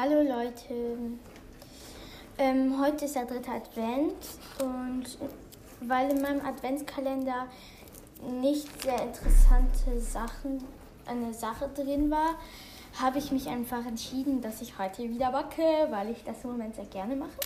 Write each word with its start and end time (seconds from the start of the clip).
Hallo 0.00 0.22
Leute. 0.22 0.96
Ähm, 2.38 2.80
heute 2.80 3.06
ist 3.06 3.16
der 3.16 3.24
dritte 3.24 3.50
Advent 3.50 4.14
und 4.60 5.18
weil 5.80 6.12
in 6.12 6.22
meinem 6.22 6.46
Adventskalender 6.46 7.48
nicht 8.40 8.80
sehr 8.80 9.02
interessante 9.02 9.98
Sachen, 9.98 10.62
eine 11.04 11.34
Sache 11.34 11.68
drin 11.74 12.12
war, 12.12 12.36
habe 13.00 13.18
ich 13.18 13.32
mich 13.32 13.48
einfach 13.48 13.84
entschieden, 13.84 14.40
dass 14.40 14.62
ich 14.62 14.78
heute 14.78 15.02
wieder 15.02 15.32
backe, 15.32 15.88
weil 15.90 16.10
ich 16.10 16.22
das 16.22 16.44
im 16.44 16.52
Moment 16.52 16.76
sehr 16.76 16.84
gerne 16.84 17.16
mache. 17.16 17.40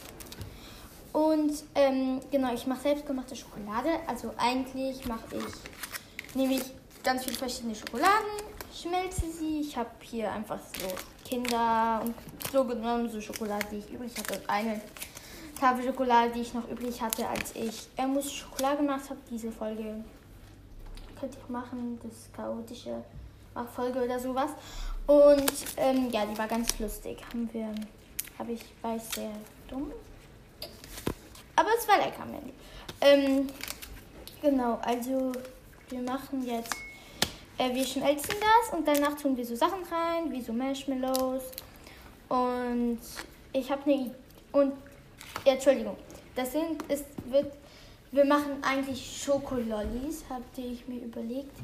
Und 1.14 1.54
ähm, 1.74 2.20
genau, 2.30 2.52
ich 2.52 2.66
mache 2.66 2.82
selbstgemachte 2.82 3.34
Schokolade. 3.34 3.88
Also 4.06 4.30
eigentlich 4.36 5.06
mache 5.06 5.36
ich, 5.36 6.34
nehme 6.34 6.56
ich 6.56 6.64
ganz 7.02 7.24
viele 7.24 7.36
verschiedene 7.38 7.74
Schokoladen, 7.74 8.51
schmelze 8.80 9.30
sie. 9.30 9.60
Ich 9.60 9.76
habe 9.76 9.90
hier 10.00 10.30
einfach 10.30 10.58
so 10.58 10.86
Kinder 11.28 12.00
und 12.04 12.14
so 12.50 12.64
genommen, 12.64 13.08
so 13.10 13.20
Schokolade, 13.20 13.66
die 13.70 13.78
ich 13.78 13.90
übrig 13.90 14.12
hatte. 14.16 14.38
Und 14.38 14.48
eine 14.48 14.80
Tafel 15.58 15.84
Schokolade, 15.84 16.32
die 16.32 16.40
ich 16.40 16.54
noch 16.54 16.68
übrig 16.68 17.00
hatte, 17.00 17.28
als 17.28 17.54
ich 17.54 17.88
er 17.96 18.06
muss 18.06 18.32
Schokolade 18.32 18.78
gemacht 18.78 19.08
habe. 19.10 19.20
Diese 19.30 19.50
Folge 19.52 20.04
könnte 21.18 21.38
ich 21.42 21.48
machen, 21.48 22.00
das 22.02 22.28
chaotische 22.36 23.04
Folge 23.74 24.04
oder 24.04 24.18
sowas. 24.18 24.50
Und 25.06 25.52
ähm, 25.76 26.10
ja, 26.10 26.26
die 26.26 26.36
war 26.36 26.48
ganz 26.48 26.78
lustig. 26.78 27.18
Haben 27.28 27.48
wir, 27.52 27.74
habe 28.38 28.52
ich, 28.52 28.64
weiß 28.80 29.10
sehr 29.12 29.32
dumm. 29.68 29.92
Aber 31.56 31.68
es 31.78 31.86
war 31.86 31.98
lecker, 31.98 32.24
Mandy. 32.24 32.52
Ähm, 33.00 33.46
genau, 34.40 34.78
also 34.82 35.32
wir 35.88 36.02
machen 36.02 36.46
jetzt 36.46 36.74
äh, 37.58 37.74
wir 37.74 37.84
schmelzen 37.84 38.34
das 38.40 38.72
und 38.76 38.86
danach 38.86 39.14
tun 39.14 39.36
wir 39.36 39.44
so 39.44 39.54
Sachen 39.54 39.82
rein, 39.90 40.30
wie 40.32 40.40
so 40.40 40.52
Marshmallows. 40.52 41.44
Und 42.28 43.00
ich 43.52 43.70
habe 43.70 43.90
eine. 43.90 44.14
Und, 44.52 44.72
Entschuldigung, 45.44 45.96
das 46.34 46.52
sind, 46.52 46.84
es 46.88 47.04
wird, 47.26 47.52
wir 48.10 48.24
machen 48.24 48.62
eigentlich 48.62 49.22
Schokolollis, 49.22 50.24
hatte 50.28 50.60
ich 50.60 50.86
mir 50.86 51.00
überlegt. 51.02 51.56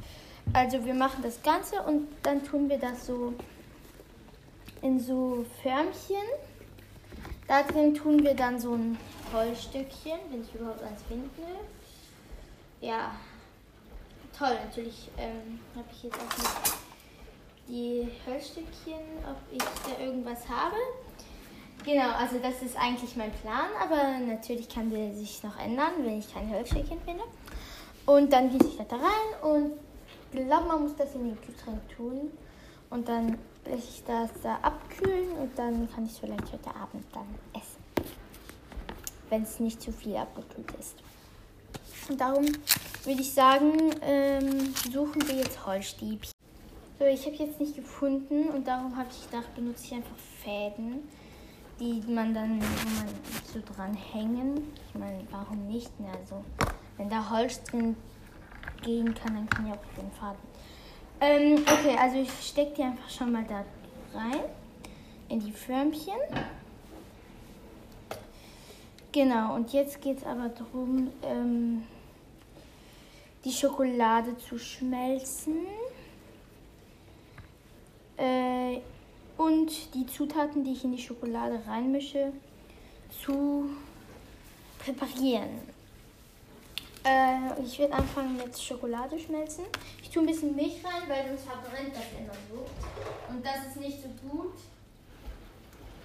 Also 0.53 0.83
wir 0.85 0.95
machen 0.95 1.23
das 1.23 1.43
Ganze 1.43 1.83
und 1.83 2.09
dann 2.23 2.43
tun 2.43 2.69
wir 2.69 2.79
das 2.79 3.07
so 3.07 3.35
in 4.81 4.99
so 4.99 5.45
Förmchen. 5.63 6.25
Da 7.47 7.63
drin 7.63 7.95
tun 7.95 8.23
wir 8.23 8.35
dann 8.35 8.59
so 8.59 8.75
ein 8.75 8.99
Holzstückchen, 9.33 10.19
wenn 10.31 10.43
ich 10.43 10.55
überhaupt 10.55 10.83
eins 10.83 11.03
finde. 11.09 11.29
Ja, 12.81 13.13
toll. 14.39 14.57
Natürlich 14.65 15.11
ähm, 15.19 15.61
habe 15.75 15.89
ich 15.93 16.05
jetzt 16.05 16.17
auch 16.17 16.39
nicht 16.39 16.79
die 17.69 18.09
Hölzstückchen, 18.27 19.01
ob 19.29 19.37
ich 19.53 19.59
da 19.59 20.03
irgendwas 20.03 20.49
habe. 20.49 20.77
Genau, 21.85 22.11
also 22.13 22.39
das 22.39 22.63
ist 22.63 22.77
eigentlich 22.77 23.17
mein 23.17 23.33
Plan, 23.33 23.67
aber 23.81 24.19
natürlich 24.19 24.69
kann 24.69 24.91
der 24.91 25.15
sich 25.15 25.43
noch 25.43 25.59
ändern, 25.59 25.93
wenn 26.03 26.19
ich 26.19 26.33
kein 26.33 26.51
Hölzstückchen 26.51 27.01
finde. 27.05 27.25
Und 28.07 28.33
dann 28.33 28.51
gieße 28.51 28.69
ich 28.69 28.77
das 28.77 28.89
da 28.89 28.97
rein 28.97 29.53
und 29.53 29.73
glaube, 30.33 30.67
man 30.67 30.83
muss 30.83 30.97
das 30.97 31.15
in 31.15 31.29
den 31.29 31.41
Kühlschrank 31.41 31.81
tun. 31.95 32.31
Und 32.91 33.07
dann 33.07 33.39
lasse 33.67 33.83
ich 33.89 34.03
das 34.07 34.31
da 34.43 34.57
abkühlen 34.63 35.31
und 35.33 35.59
dann 35.59 35.91
kann 35.93 36.07
ich 36.07 36.13
es 36.13 36.19
vielleicht 36.19 36.53
heute 36.53 36.75
Abend 36.75 37.05
dann 37.13 37.27
essen. 37.53 38.13
Wenn 39.29 39.43
es 39.43 39.61
nicht 39.61 39.83
zu 39.83 39.93
viel 39.93 40.17
abgekühlt 40.17 40.73
ist. 40.81 40.95
Und 42.09 42.19
darum 42.19 42.47
würde 43.05 43.21
ich 43.21 43.33
sagen, 43.33 43.73
ähm, 44.03 44.75
suchen 44.93 45.27
wir 45.29 45.37
jetzt 45.37 45.67
Holzstäbchen. 45.67 46.33
So, 46.99 47.05
ich 47.05 47.25
habe 47.27 47.37
jetzt 47.37 47.61
nicht 47.61 47.77
gefunden 47.77 48.49
und 48.49 48.67
darum 48.67 48.97
habe 48.97 49.09
ich 49.11 49.31
gedacht, 49.31 49.55
benutze 49.55 49.85
ich 49.85 49.93
einfach 49.95 50.17
Fäden, 50.43 51.09
die 51.79 52.03
man 52.11 52.35
dann, 52.35 52.61
wo 52.61 52.89
man 52.97 53.09
so 53.53 53.61
dran 53.75 53.95
hängen. 53.95 54.73
Ich 54.89 54.99
meine, 54.99 55.21
warum 55.31 55.69
nicht? 55.69 55.99
Ne? 56.01 56.09
Also, 56.19 56.45
wenn 56.97 57.09
da 57.09 57.31
Holz 57.31 57.63
drin 57.63 57.97
gehen 58.83 59.15
kann, 59.15 59.35
dann 59.35 59.49
kann 59.49 59.67
ich 59.67 59.73
auch 59.73 59.79
den 59.97 60.11
Faden. 60.13 60.41
Ähm, 61.21 61.63
okay, 61.63 61.97
also 61.99 62.17
ich 62.19 62.31
stecke 62.41 62.75
die 62.77 62.83
einfach 62.83 63.11
schon 63.11 63.33
mal 63.33 63.45
da 63.45 63.65
rein 64.17 64.41
in 65.29 65.41
die 65.41 65.53
Förmchen. 65.53 66.15
Genau, 69.13 69.55
und 69.55 69.73
jetzt 69.73 70.01
geht 70.01 70.19
es 70.19 70.25
aber 70.25 70.49
darum, 70.49 71.11
ähm, 71.23 71.83
die 73.45 73.53
Schokolade 73.53 74.37
zu 74.37 74.59
schmelzen 74.59 75.67
äh, 78.17 78.81
und 79.37 79.95
die 79.95 80.07
Zutaten, 80.07 80.65
die 80.65 80.73
ich 80.73 80.85
in 80.85 80.93
die 80.93 81.03
Schokolade 81.03 81.61
reinmische, 81.67 82.33
zu 83.25 83.71
präparieren. 84.79 85.61
Äh, 87.05 87.63
ich 87.63 87.79
werde 87.79 87.95
anfangen 87.95 88.37
mit 88.37 88.59
Schokolade 88.59 89.19
schmelzen. 89.19 89.65
Ich 90.03 90.11
tue 90.11 90.23
ein 90.23 90.27
bisschen 90.27 90.55
Milch 90.55 90.85
rein, 90.85 91.09
weil 91.09 91.29
sonst 91.29 91.45
verbrennt 91.45 91.95
das 91.95 92.05
immer 92.19 92.35
so. 92.51 92.67
Und 93.33 93.45
das 93.45 93.67
ist 93.69 93.77
nicht 93.77 93.99
so 94.03 94.09
gut. 94.29 94.55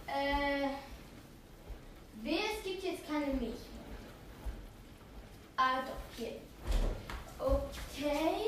Äh, 0.07 0.67
es 2.25 2.63
gibt 2.63 2.83
jetzt 2.83 3.07
keine 3.07 3.33
Milch 3.33 3.41
mehr. 3.41 3.83
Ah, 5.57 5.81
doch, 5.81 6.17
hier. 6.17 6.33
Okay. 7.39 8.43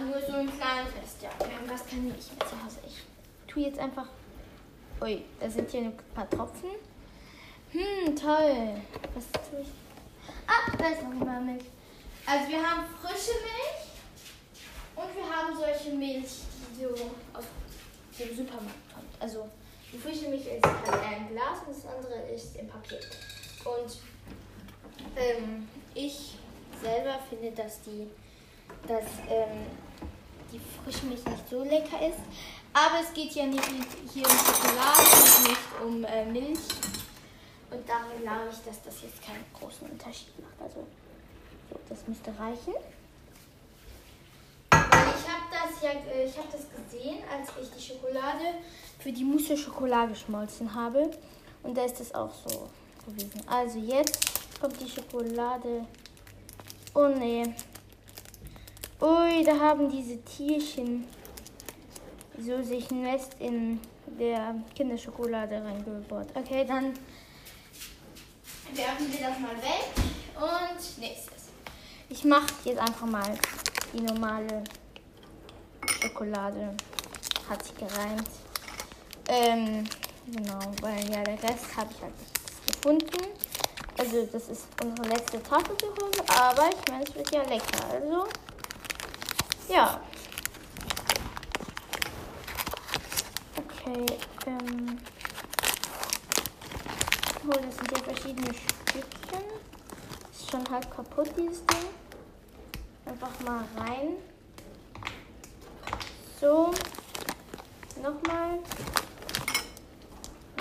Nur 0.00 0.20
so 0.20 0.32
ein 0.32 0.46
kleines 0.46 0.94
Rest. 0.94 1.22
Ja, 1.22 1.30
das 1.68 1.86
keine 1.86 2.02
Milch 2.02 2.30
mehr 2.36 2.46
zu 2.46 2.64
Hause. 2.64 2.78
Ich 2.86 3.52
tue 3.52 3.64
jetzt 3.64 3.78
einfach. 3.78 4.06
Ui, 5.00 5.24
da 5.40 5.50
sind 5.50 5.70
hier 5.70 5.80
ein 5.80 5.96
paar 6.14 6.28
Tropfen. 6.30 6.70
Hm, 7.72 8.16
toll. 8.16 8.80
Was 9.14 9.50
tue 9.50 9.60
ich? 9.60 9.68
Ah, 10.46 10.76
da 10.76 10.88
ist 10.88 11.02
noch 11.02 11.14
mal 11.14 11.40
Milch. 11.40 11.64
Also 12.26 12.48
wir 12.48 12.58
haben 12.58 12.84
frische 13.00 13.32
Milch 13.40 13.88
und 14.94 15.16
wir 15.16 15.24
haben 15.24 15.56
solche 15.56 15.96
Milch, 15.96 16.28
die 16.76 16.82
so 16.82 16.90
aus 17.32 17.44
dem 18.18 18.36
Supermarkt 18.36 18.94
kommt. 18.94 19.20
Also 19.20 19.48
die 19.92 19.98
frische 19.98 20.28
Milch 20.28 20.46
ist 20.46 20.64
halt 20.64 21.04
ein 21.04 21.28
Glas 21.30 21.60
und 21.66 21.76
das 21.76 21.86
andere 21.86 22.30
ist 22.34 22.56
im 22.56 22.68
Papier. 22.68 23.00
Und 23.64 23.98
ähm, 25.16 25.68
ich 25.94 26.36
selber 26.82 27.18
finde, 27.28 27.50
dass 27.52 27.80
die, 27.82 28.06
dass, 28.86 29.04
ähm, 29.28 29.66
die 30.52 30.60
frische 30.82 31.06
Milch 31.06 31.24
nicht 31.24 31.48
so 31.48 31.62
lecker 31.62 32.06
ist. 32.06 32.20
Aber 32.72 33.00
es 33.02 33.12
geht 33.12 33.32
ja 33.32 33.46
nicht 33.46 33.64
hier 34.12 34.24
um 34.24 34.32
Schokolade 34.32 35.00
und 35.00 35.48
nicht 35.48 35.82
um 35.84 36.04
äh, 36.04 36.24
Milch. 36.26 36.58
Und 37.70 37.88
darum 37.88 38.22
glaube 38.22 38.48
ich, 38.50 38.58
dass 38.64 38.82
das 38.82 39.02
jetzt 39.02 39.22
keinen 39.22 39.44
großen 39.58 39.88
Unterschied 39.90 40.38
macht. 40.40 40.60
Also, 40.60 40.86
so, 41.70 41.78
das 41.88 42.06
müsste 42.06 42.30
reichen. 42.38 42.74
Ich 44.70 45.28
habe 45.28 45.44
das 45.50 45.82
ja, 45.82 45.90
ich 46.24 46.34
das 46.34 46.66
gesehen, 46.70 47.18
als 47.30 47.50
ich 47.60 47.70
die 47.76 47.92
Schokolade 47.92 48.54
für 48.98 49.12
die 49.12 49.24
Mousse 49.24 49.56
Schokolade 49.56 50.12
geschmolzen 50.12 50.74
habe. 50.74 51.10
Und 51.62 51.76
da 51.76 51.84
ist 51.84 52.00
das 52.00 52.14
auch 52.14 52.32
so 52.46 52.68
gewesen. 53.06 53.42
Also 53.46 53.78
jetzt 53.78 54.60
kommt 54.60 54.80
die 54.80 54.88
Schokolade. 54.88 55.84
Oh 56.94 57.08
nee. 57.08 57.54
Ui, 59.00 59.44
da 59.44 59.56
haben 59.60 59.88
diese 59.88 60.20
Tierchen 60.24 61.06
so 62.36 62.60
sich 62.64 62.90
ein 62.90 63.02
Nest 63.02 63.36
in 63.38 63.80
der 64.06 64.56
Kinderschokolade 64.74 65.62
reingebohrt. 65.62 66.28
Okay, 66.34 66.64
dann 66.66 66.94
werfen 68.74 69.12
wir 69.12 69.28
das 69.28 69.38
mal 69.38 69.56
weg. 69.56 69.92
Und 70.34 70.98
nächstes. 70.98 71.50
Ich 72.08 72.24
mache 72.24 72.48
jetzt 72.64 72.80
einfach 72.80 73.06
mal 73.06 73.38
die 73.92 74.00
normale 74.00 74.64
Schokolade. 76.00 76.74
Hat 77.48 77.64
sich 77.64 77.76
gereimt. 77.76 78.28
Ähm, 79.28 79.84
genau, 80.26 80.58
weil 80.82 81.08
ja, 81.08 81.22
der 81.22 81.40
Rest 81.40 81.76
habe 81.76 81.88
ich 81.94 82.02
halt 82.02 82.14
nicht 82.18 82.82
gefunden. 82.82 83.26
Also, 83.96 84.26
das 84.26 84.48
ist 84.48 84.66
unsere 84.82 85.08
letzte 85.08 85.40
Tafel 85.42 85.76
zu 85.76 85.86
Hause, 85.86 86.24
aber 86.28 86.68
ich 86.68 86.90
meine, 86.90 87.04
es 87.04 87.14
wird 87.14 87.32
ja 87.32 87.42
lecker. 87.42 87.84
Also, 87.92 88.26
ja. 89.68 90.00
Okay, 93.56 94.06
ähm. 94.46 94.98
Oh, 97.46 97.52
das 97.52 97.76
sind 97.76 97.90
ja 97.92 97.98
verschiedene 98.04 98.54
Stückchen. 98.54 99.44
Ist 100.32 100.50
schon 100.50 100.68
halb 100.70 100.94
kaputt, 100.94 101.30
dieses 101.36 101.64
Ding. 101.66 101.86
Einfach 103.06 103.40
mal 103.44 103.64
rein. 103.76 104.16
So. 106.40 106.72
Nochmal. 108.02 108.58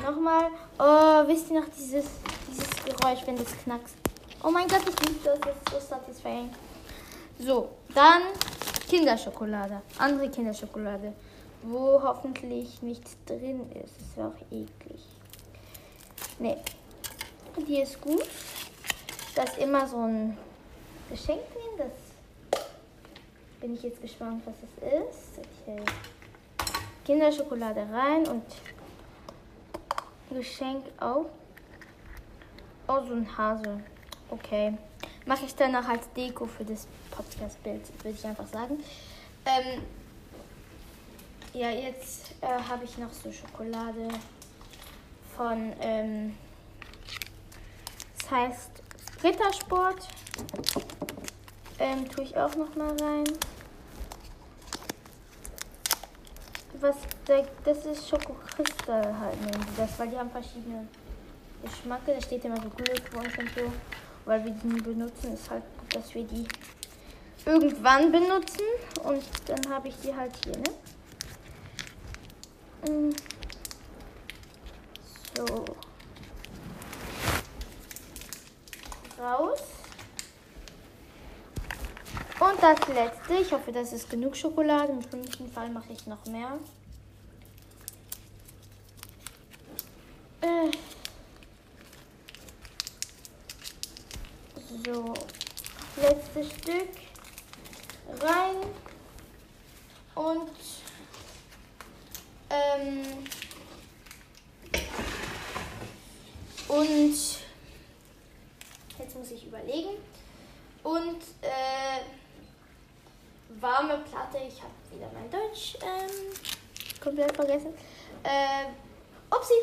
Nochmal. 0.02 0.50
Oh, 0.80 1.28
wisst 1.28 1.50
ihr 1.52 1.60
noch 1.60 1.70
dieses, 1.70 2.06
dieses 2.50 2.70
Geräusch, 2.86 3.20
wenn 3.26 3.38
das 3.38 3.48
knackst? 3.64 3.96
Oh 4.44 4.50
mein 4.50 4.68
Gott, 4.68 4.82
ich 4.88 5.08
liebe 5.08 5.20
das. 5.24 5.40
Das 5.40 5.56
ist 5.56 5.70
so 5.72 5.96
satisfying. 5.96 6.50
So, 7.40 7.70
dann 7.94 8.22
Kinderschokolade. 8.88 9.82
Andere 9.98 10.30
Kinderschokolade. 10.30 11.14
wo 11.64 12.02
hoffentlich 12.02 12.82
nichts 12.82 13.18
drin 13.26 13.70
ist. 13.72 13.96
Das 14.00 14.18
wäre 14.18 14.28
auch 14.30 14.52
eklig. 14.52 15.06
Nee. 16.40 16.58
Die 17.68 17.80
ist 17.82 18.00
gut. 18.00 18.26
Da 19.36 19.44
ist 19.44 19.58
immer 19.58 19.88
so 19.88 19.98
ein 19.98 20.38
Geschenk 21.10 21.42
drin. 21.52 21.78
Das 21.78 22.62
bin 23.60 23.74
ich 23.74 23.84
jetzt 23.84 24.02
gespannt, 24.02 24.44
was 24.46 24.56
es 24.56 24.84
ist. 25.02 25.40
Okay. 25.64 25.82
Kinderschokolade 27.06 27.88
rein 27.92 28.28
und 28.28 28.44
Geschenk 30.30 30.86
auch. 31.00 31.26
Oh, 32.88 33.00
so 33.06 33.14
ein 33.14 33.38
Hase. 33.38 33.82
Okay. 34.30 34.78
Mache 35.28 35.46
ich 35.46 35.56
dann 35.56 35.74
noch 35.74 35.88
als 35.88 36.10
Deko 36.14 36.46
für 36.46 36.64
das 36.64 36.88
Podcast-Bild, 37.12 37.82
würde 38.02 38.18
ich 38.18 38.26
einfach 38.26 38.48
sagen. 38.48 38.82
Ähm, 39.46 39.82
ja, 41.54 41.70
jetzt 41.70 42.32
äh, 42.40 42.48
habe 42.48 42.86
ich 42.86 42.98
noch 42.98 43.12
so 43.12 43.30
Schokolade 43.30 44.08
von, 45.36 45.74
ähm, 45.82 46.38
das 48.18 48.32
heißt 48.32 48.72
Rittersport. 49.22 50.08
Ähm, 51.80 52.10
tue 52.10 52.24
ich 52.24 52.38
auch 52.38 52.56
noch 52.56 52.74
mal 52.76 52.96
rein. 53.02 53.26
Was, 56.80 56.96
das 57.66 57.86
ist 57.86 58.08
Schokokristall 58.08 59.20
halt, 59.20 59.38
das, 59.76 60.00
weil 60.00 60.08
die 60.08 60.18
haben 60.18 60.32
verschiedene 60.32 60.88
Geschmacke. 61.62 62.14
Da 62.14 62.22
steht 62.22 62.46
immer 62.46 62.62
so 62.62 62.70
Glückwunsch 62.70 63.38
und 63.38 63.50
so. 63.50 63.74
Weil 64.28 64.44
wir 64.44 64.52
die 64.52 64.68
nie 64.68 64.82
benutzen, 64.82 65.34
ist 65.34 65.50
halt 65.50 65.64
gut, 65.80 65.96
dass 65.96 66.14
wir 66.14 66.26
die 66.26 66.46
irgendwann 67.46 68.12
benutzen. 68.12 68.62
Und 69.04 69.24
dann 69.46 69.74
habe 69.74 69.88
ich 69.88 69.96
die 70.04 70.14
halt 70.14 70.34
hier, 70.44 70.58
ne? 70.58 70.70
Mm. 72.92 73.16
So. 75.34 75.46
Raus. 79.18 79.60
Und 82.40 82.62
das 82.62 82.88
letzte. 82.90 83.34
Ich 83.36 83.52
hoffe, 83.54 83.72
das 83.72 83.94
ist 83.94 84.10
genug 84.10 84.36
Schokolade. 84.36 84.92
Im 84.92 85.02
schlimmsten 85.02 85.50
Fall 85.50 85.70
mache 85.70 85.94
ich 85.94 86.06
noch 86.06 86.26
mehr. 86.26 86.60
Äh. 90.42 90.70
So. 94.88 95.14
Letztes 95.98 96.48
Stück. 96.60 96.88
Rein. 98.22 98.56
Und 100.16 100.50
ähm, 102.50 103.04
und 106.70 107.18
jetzt 108.98 109.16
muss 109.18 109.32
ich 109.32 109.46
überlegen. 109.46 109.98
Und 110.84 111.22
äh, 111.42 112.00
warme 113.60 113.98
Platte. 114.10 114.38
Ich 114.48 114.62
habe 114.62 114.72
wieder 114.90 115.12
mein 115.14 115.30
Deutsch 115.30 115.76
ähm, 115.82 116.32
komplett 117.02 117.36
vergessen. 117.36 117.74
Äh, 118.24 118.68
upsi, 119.36 119.54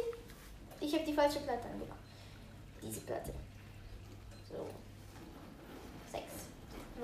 ich 0.81 0.93
habe 0.93 1.05
die 1.07 1.15
falsche 1.15 1.41
Platte 1.41 1.67
angemacht. 1.67 2.01
Diese 2.83 3.01
Platte. 3.01 3.33
So. 4.51 4.67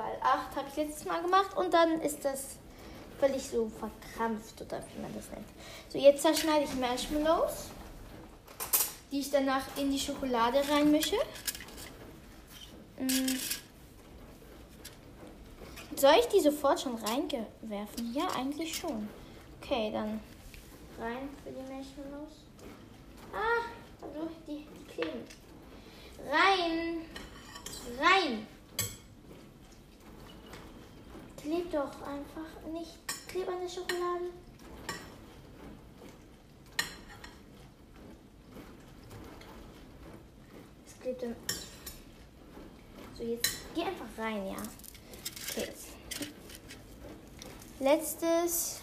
Weil 0.01 0.17
acht 0.23 0.57
habe 0.57 0.67
ich 0.71 0.77
letztes 0.77 1.05
Mal 1.05 1.21
gemacht 1.21 1.55
und 1.59 1.75
dann 1.75 2.01
ist 2.01 2.25
das 2.25 2.57
völlig 3.19 3.47
so 3.47 3.71
verkrampft 3.79 4.63
oder 4.63 4.83
wie 4.95 5.03
man 5.03 5.15
das 5.15 5.29
nennt. 5.31 5.47
So, 5.91 5.99
jetzt 5.99 6.23
zerschneide 6.23 6.65
ich 6.65 6.75
Marshmallows, 6.75 7.67
die 9.13 9.21
ich 9.21 9.31
danach 9.31 9.63
in 9.77 9.91
die 9.91 9.99
Schokolade 9.99 10.63
reinmische. 10.71 11.17
Mm. 12.99 13.37
Soll 15.97 16.15
ich 16.19 16.27
die 16.29 16.41
sofort 16.41 16.81
schon 16.81 16.95
reingewerfen? 16.95 18.15
Ja, 18.15 18.27
eigentlich 18.39 18.75
schon. 18.75 19.07
Okay, 19.61 19.91
dann 19.93 20.19
rein 20.99 21.29
für 21.45 21.51
die 21.51 21.61
Marshmallows. 21.61 22.33
Ah, 23.35 23.67
also 24.01 24.31
die, 24.47 24.67
die 24.67 24.85
kleben. 24.95 25.25
Rein! 26.27 27.03
Rein! 28.01 28.47
Klebt 31.43 31.75
doch 31.75 32.03
einfach 32.03 32.71
nicht. 32.73 32.99
Kleb 33.29 33.49
an 33.49 33.61
der 33.61 33.69
Schokolade. 33.69 34.31
Es 40.87 41.01
klebt 41.01 41.23
dann. 41.23 41.37
So, 43.17 43.25
jetzt 43.25 43.51
geh 43.75 43.83
einfach 43.83 44.07
rein, 44.19 44.47
ja. 44.49 44.57
Okay. 45.51 45.69
Letztes. 47.79 48.81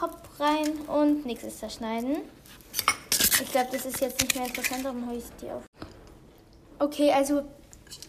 Hopp 0.00 0.28
rein 0.38 0.80
und 0.88 1.24
nächstes 1.24 1.58
zerschneiden. 1.58 2.18
Ich 3.40 3.50
glaube, 3.50 3.70
das 3.72 3.86
ist 3.86 4.00
jetzt 4.00 4.20
nicht 4.20 4.34
mehr 4.34 4.46
interessant, 4.46 4.84
darum 4.84 5.06
habe 5.06 5.16
ich 5.16 5.24
die 5.40 5.50
auf. 5.50 5.62
Okay, 6.78 7.10
also 7.12 7.46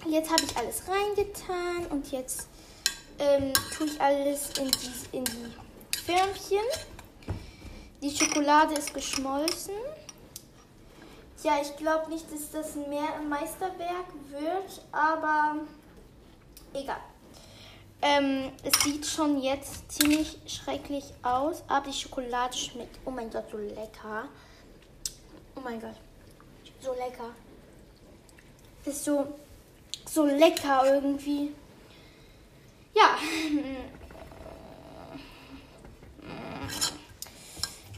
jetzt 0.05 0.29
habe 0.29 0.43
ich 0.43 0.57
alles 0.57 0.83
reingetan 0.87 1.85
und 1.89 2.11
jetzt 2.11 2.49
ähm, 3.19 3.53
tue 3.75 3.87
ich 3.87 3.99
alles 4.01 4.49
in 4.59 4.71
die, 4.71 5.17
in 5.17 5.23
die 5.25 5.97
Förmchen. 6.05 6.65
Die 8.01 8.15
Schokolade 8.15 8.75
ist 8.75 8.93
geschmolzen. 8.93 9.73
Ja, 11.43 11.59
ich 11.61 11.75
glaube 11.77 12.09
nicht, 12.09 12.25
dass 12.31 12.51
das 12.51 12.75
ein 12.75 13.29
Meisterwerk 13.29 14.07
wird, 14.29 14.81
aber 14.91 15.57
egal. 16.73 16.99
Ähm, 18.01 18.51
es 18.63 18.83
sieht 18.83 19.05
schon 19.05 19.41
jetzt 19.41 19.91
ziemlich 19.91 20.37
schrecklich 20.45 21.05
aus, 21.23 21.63
aber 21.67 21.87
die 21.87 21.93
Schokolade 21.93 22.55
schmeckt, 22.55 22.99
oh 23.05 23.11
mein 23.11 23.29
Gott, 23.29 23.45
so 23.51 23.57
lecker. 23.57 24.29
Oh 25.55 25.61
mein 25.61 25.81
Gott, 25.81 25.95
so 26.79 26.93
lecker. 26.93 27.31
Ist 28.85 29.03
so, 29.03 29.27
so 30.05 30.25
lecker 30.25 30.83
irgendwie. 30.85 31.53
Ja. 32.97 33.15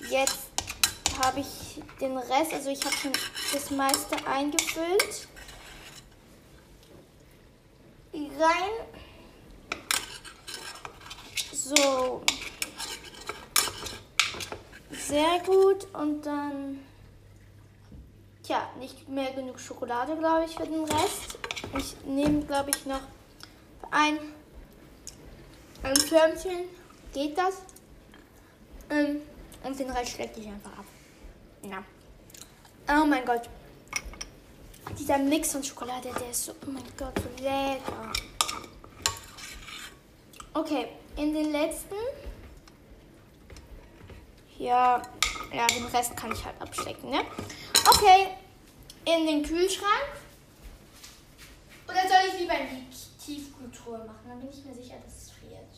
Jetzt 0.09 0.39
habe 1.23 1.39
ich 1.39 1.81
den 2.01 2.17
Rest, 2.17 2.53
also 2.53 2.69
ich 2.69 2.83
habe 2.83 2.95
schon 2.95 3.13
das 3.53 3.71
meiste 3.71 4.27
eingefüllt. 4.27 5.27
Rein. 8.13 8.71
So. 11.53 12.21
Sehr 14.91 15.39
gut. 15.45 15.87
Und 15.93 16.25
dann. 16.25 16.79
Tja, 18.43 18.69
nicht 18.79 19.07
mehr 19.07 19.31
genug 19.31 19.59
Schokolade, 19.59 20.17
glaube 20.17 20.45
ich, 20.45 20.55
für 20.55 20.65
den 20.65 20.83
Rest. 20.83 21.37
Ich 21.77 21.95
nehme, 22.05 22.43
glaube 22.45 22.71
ich, 22.71 22.85
noch 22.85 23.01
ein 23.91 24.17
ein 25.83 25.93
Türmchen 25.95 26.69
geht 27.13 27.37
das. 27.37 27.55
Ähm, 28.89 29.21
und 29.63 29.79
den 29.79 29.89
Rest 29.89 30.11
schlägt 30.11 30.37
ich 30.37 30.47
einfach 30.47 30.71
ab. 30.71 30.85
Ja. 31.63 31.83
Oh 32.89 33.05
mein 33.05 33.25
Gott. 33.25 33.49
Dieser 34.97 35.17
Mix 35.19 35.51
von 35.51 35.63
Schokolade, 35.63 36.09
der 36.19 36.31
ist 36.31 36.45
so, 36.45 36.53
oh 36.53 36.71
mein 36.71 36.83
Gott, 36.97 37.13
so 37.17 37.43
lecker. 37.43 38.11
Okay, 40.53 40.87
in 41.15 41.33
den 41.33 41.51
letzten. 41.51 41.95
Ja, 44.57 45.01
ja, 45.53 45.67
den 45.67 45.85
Rest 45.85 46.17
kann 46.17 46.31
ich 46.31 46.43
halt 46.43 46.59
abstecken, 46.59 47.11
ne? 47.11 47.21
Okay, 47.87 48.29
in 49.05 49.27
den 49.27 49.43
Kühlschrank. 49.43 50.09
Oder 51.87 52.01
soll 52.01 52.33
ich 52.33 52.39
lieber 52.39 52.55
in 52.55 52.67
die 53.27 53.41
Tiefkultur 53.89 54.05
machen? 54.05 54.27
Dann 54.27 54.39
bin 54.39 54.49
ich 54.49 54.65
mir 54.65 54.73
sicher, 54.73 54.95
dass 55.03 55.15
es 55.15 55.31
friert. 55.31 55.73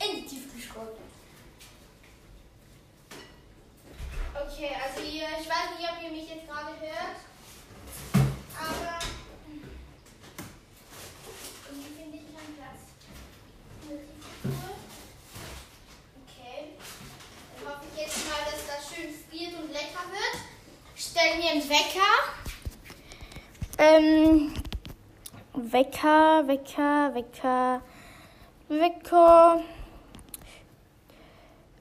In 0.00 0.16
die 0.16 0.26
Tiefkühlschrank. 0.28 0.90
Okay, 4.34 4.70
also 4.82 5.00
ihr, 5.02 5.26
ich 5.40 5.48
weiß 5.48 5.78
nicht, 5.78 5.88
ob 5.90 6.02
ihr 6.02 6.10
mich 6.10 6.28
jetzt 6.28 6.46
gerade 6.46 6.78
hört, 6.78 7.18
aber 8.54 8.98
irgendwie 11.66 11.92
finde 11.96 12.16
ich 12.18 12.26
keinen 12.36 12.54
Platz. 12.54 12.80
Okay, 16.22 16.58
dann 17.56 17.68
hoffe 17.68 17.84
ich 17.92 18.00
jetzt 18.00 18.18
mal, 18.28 18.42
dass 18.44 18.62
das 18.66 18.94
schön 18.94 19.12
friert 19.28 19.54
und 19.60 19.72
lecker 19.72 20.04
wird. 20.10 20.36
Stellen 20.94 21.42
wir 21.42 21.50
einen 21.50 21.68
Wecker. 21.68 22.12
Ähm, 23.78 24.57
Wecker, 25.70 26.46
Wecker, 26.46 27.14
Wecker, 27.14 27.82
Wecker. 28.68 29.60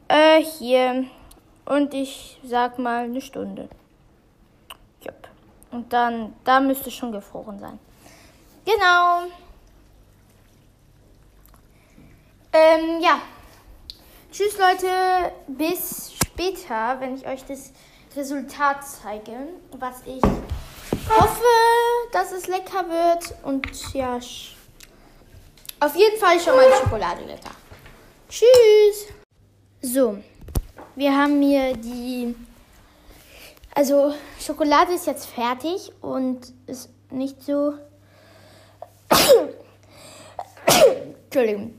Äh, 0.07 0.43
hier. 0.43 1.05
Und 1.65 1.93
ich 1.93 2.39
sag 2.43 2.79
mal 2.79 3.05
eine 3.05 3.21
Stunde. 3.21 3.69
Jupp. 5.01 5.27
Und 5.71 5.91
dann, 5.93 6.33
da 6.43 6.59
müsste 6.59 6.91
schon 6.91 7.11
gefroren 7.11 7.59
sein. 7.59 7.79
Genau. 8.65 9.23
Ähm, 12.51 12.99
ja. 13.01 13.21
Tschüss, 14.31 14.57
Leute. 14.57 15.31
Bis 15.47 16.13
später, 16.13 16.99
wenn 16.99 17.15
ich 17.15 17.25
euch 17.25 17.45
das 17.45 17.71
Resultat 18.15 18.85
zeige, 18.85 19.49
was 19.71 20.01
ich 20.05 20.23
hoffe 21.09 21.76
dass 22.17 22.31
es 22.31 22.47
lecker 22.47 22.85
wird. 22.89 23.35
Und 23.43 23.93
ja, 23.93 24.15
auf 25.79 25.95
jeden 25.95 26.19
Fall 26.19 26.39
schon 26.39 26.55
mal 26.55 26.67
die 26.67 26.83
Schokolade 26.83 27.23
lecker. 27.25 27.51
Tschüss. 28.27 29.13
So, 29.81 30.17
wir 30.95 31.15
haben 31.15 31.41
hier 31.41 31.73
die. 31.77 32.35
Also, 33.75 34.15
Schokolade 34.39 34.93
ist 34.93 35.05
jetzt 35.05 35.27
fertig 35.27 35.91
und 36.01 36.51
ist 36.65 36.89
nicht 37.11 37.43
so. 37.43 37.75
Entschuldigung. 41.25 41.75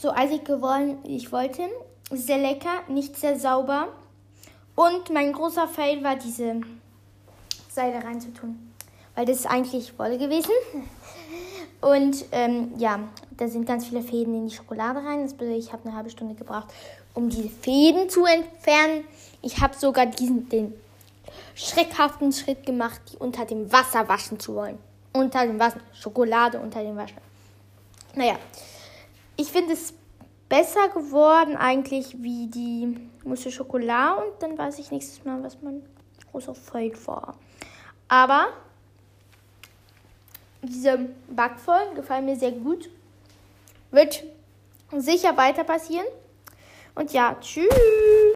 So 0.00 0.10
eisig 0.10 0.46
geworden, 0.46 0.98
wie 1.04 1.16
ich 1.16 1.30
wollte. 1.30 1.68
Sehr 2.10 2.38
lecker, 2.38 2.82
nicht 2.88 3.16
sehr 3.16 3.38
sauber. 3.38 3.88
Und 4.74 5.10
mein 5.10 5.34
großer 5.34 5.68
Fail 5.68 6.02
war 6.02 6.16
diese 6.16 6.62
Seide 7.68 8.02
reinzutun. 8.02 8.71
Weil 9.14 9.26
das 9.26 9.40
ist 9.40 9.46
eigentlich 9.46 9.98
Wolle 9.98 10.18
gewesen. 10.18 10.52
Und 11.80 12.24
ähm, 12.30 12.72
ja, 12.78 13.00
da 13.36 13.48
sind 13.48 13.66
ganz 13.66 13.86
viele 13.86 14.02
Fäden 14.02 14.34
in 14.34 14.48
die 14.48 14.54
Schokolade 14.54 15.04
rein. 15.04 15.22
Das 15.22 15.34
bedeutet, 15.34 15.64
ich 15.64 15.72
habe 15.72 15.86
eine 15.86 15.96
halbe 15.96 16.10
Stunde 16.10 16.34
gebraucht, 16.34 16.68
um 17.12 17.28
diese 17.28 17.48
Fäden 17.48 18.08
zu 18.08 18.24
entfernen. 18.24 19.04
Ich 19.42 19.60
habe 19.60 19.74
sogar 19.76 20.06
diesen 20.06 20.48
den 20.48 20.72
schreckhaften 21.54 22.32
Schritt 22.32 22.64
gemacht, 22.64 23.00
die 23.12 23.16
unter 23.16 23.44
dem 23.44 23.70
Wasser 23.72 24.08
waschen 24.08 24.38
zu 24.38 24.54
wollen. 24.54 24.78
Unter 25.12 25.46
dem 25.46 25.58
Wasser. 25.58 25.80
Schokolade 25.92 26.60
unter 26.60 26.82
dem 26.82 26.96
Wasser. 26.96 27.20
Naja, 28.14 28.36
ich 29.36 29.48
finde 29.48 29.72
es 29.72 29.92
besser 30.48 30.88
geworden 30.90 31.56
eigentlich 31.56 32.22
wie 32.22 32.46
die 32.46 33.08
Mousse 33.24 33.50
Schokolade 33.50 34.22
und 34.22 34.42
dann 34.42 34.56
weiß 34.56 34.78
ich 34.78 34.90
nächstes 34.90 35.24
Mal, 35.24 35.42
was 35.42 35.56
mein 35.62 35.82
großer 36.30 36.54
Feld 36.54 37.06
war. 37.06 37.34
Aber 38.08 38.48
diese 40.62 41.10
Backfolgen 41.28 41.94
gefallen 41.94 42.24
mir 42.24 42.36
sehr 42.36 42.52
gut. 42.52 42.88
Wird 43.90 44.22
sicher 44.96 45.36
weiter 45.36 45.64
passieren. 45.64 46.06
Und 46.94 47.12
ja, 47.12 47.36
tschüss. 47.40 47.68